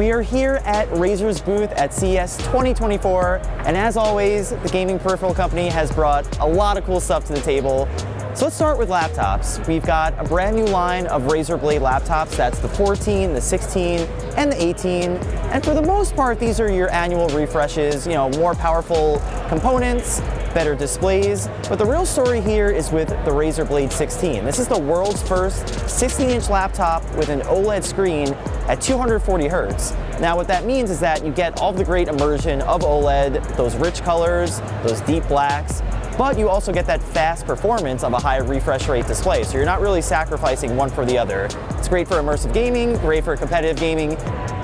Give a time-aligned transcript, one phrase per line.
[0.00, 5.34] We are here at Razer's booth at CES 2024, and as always, the gaming peripheral
[5.34, 7.86] company has brought a lot of cool stuff to the table.
[8.34, 9.66] So let's start with laptops.
[9.68, 12.34] We've got a brand new line of Razer Blade laptops.
[12.34, 14.00] That's the 14, the 16,
[14.38, 15.10] and the 18.
[15.52, 19.20] And for the most part, these are your annual refreshes, you know, more powerful
[19.50, 20.22] components,
[20.54, 21.48] better displays.
[21.68, 24.44] But the real story here is with the Razer Blade 16.
[24.44, 28.28] This is the world's first 16-inch laptop with an OLED screen
[28.68, 29.92] at 240 hertz.
[30.20, 33.76] Now what that means is that you get all the great immersion of OLED, those
[33.76, 35.82] rich colors, those deep blacks,
[36.18, 39.64] but you also get that fast performance of a high refresh rate display, so you're
[39.64, 41.48] not really sacrificing one for the other.
[41.78, 44.18] It's great for immersive gaming, great for competitive gaming,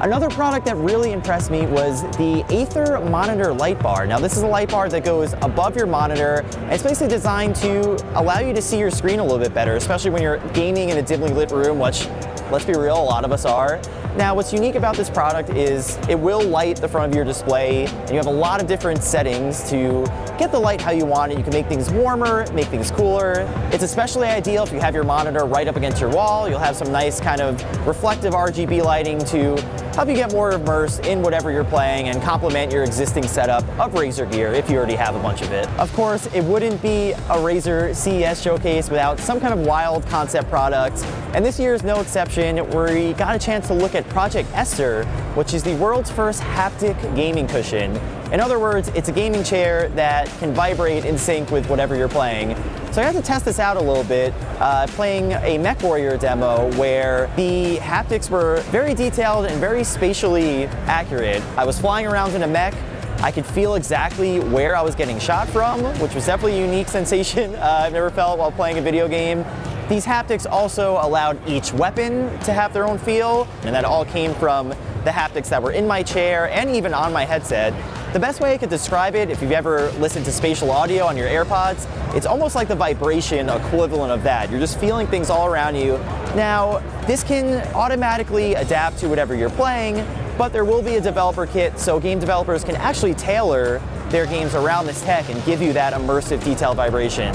[0.00, 4.06] Another product that really impressed me was the Aether Monitor Light Bar.
[4.06, 7.54] Now this is a light bar that goes above your monitor, and it's basically designed
[7.56, 10.88] to allow you to see your screen a little bit better, especially when you're gaming
[10.88, 12.06] in a dimly lit room, which,
[12.50, 13.78] let's be real, a lot of us are.
[14.16, 17.86] Now, what's unique about this product is it will light the front of your display,
[17.86, 20.04] and you have a lot of different settings to
[20.36, 21.38] get the light how you want it.
[21.38, 23.46] You can make things warmer, make things cooler.
[23.72, 26.48] It's especially ideal if you have your monitor right up against your wall.
[26.48, 29.56] You'll have some nice kind of reflective RGB lighting to
[29.94, 33.92] help you get more immersed in whatever you're playing and complement your existing setup of
[33.92, 35.68] Razer gear if you already have a bunch of it.
[35.78, 40.48] Of course, it wouldn't be a Razer CES showcase without some kind of wild concept
[40.48, 42.56] product, and this year is no exception.
[42.70, 46.96] We got a chance to look at Project Esther, which is the world's first haptic
[47.14, 47.96] gaming cushion.
[48.32, 52.08] In other words, it's a gaming chair that can vibrate in sync with whatever you're
[52.08, 52.54] playing.
[52.92, 56.72] So I got to test this out a little bit, uh, playing a MechWarrior demo
[56.76, 61.42] where the haptics were very detailed and very spatially accurate.
[61.56, 62.74] I was flying around in a mech,
[63.22, 66.88] I could feel exactly where I was getting shot from, which was definitely a unique
[67.00, 69.44] sensation uh, I've never felt while playing a video game.
[69.90, 74.32] These haptics also allowed each weapon to have their own feel, and that all came
[74.34, 77.74] from the haptics that were in my chair and even on my headset.
[78.12, 81.16] The best way I could describe it, if you've ever listened to spatial audio on
[81.16, 84.48] your AirPods, it's almost like the vibration equivalent of that.
[84.48, 85.98] You're just feeling things all around you.
[86.36, 86.78] Now,
[87.08, 90.06] this can automatically adapt to whatever you're playing,
[90.38, 94.54] but there will be a developer kit so game developers can actually tailor their games
[94.54, 97.34] around this tech and give you that immersive detail vibration.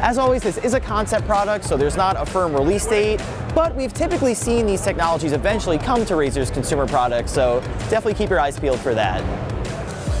[0.00, 3.20] As always, this is a concept product, so there's not a firm release date,
[3.54, 8.28] but we've typically seen these technologies eventually come to Razer's consumer products, so definitely keep
[8.28, 9.22] your eyes peeled for that.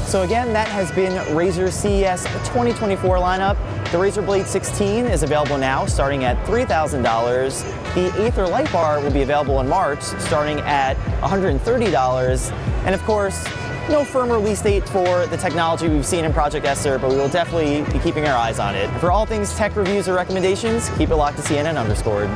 [0.06, 3.56] So again, that has been Razer CES 2024 lineup.
[3.90, 7.94] The Razer Blade 16 is available now, starting at $3,000.
[7.94, 12.52] The Aether Light Bar will be available in March, starting at $130.
[12.86, 13.44] And of course,
[13.88, 17.28] no firm release date for the technology we've seen in Project Esther, but we will
[17.28, 18.88] definitely be keeping our eyes on it.
[19.00, 22.30] For all things tech reviews or recommendations, keep it locked to CNN underscored.